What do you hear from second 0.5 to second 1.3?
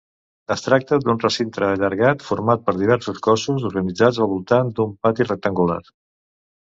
Es tracta d'un